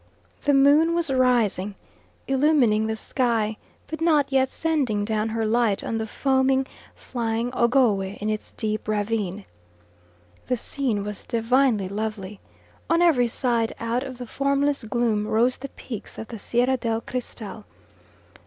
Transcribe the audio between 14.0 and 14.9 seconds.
of the formless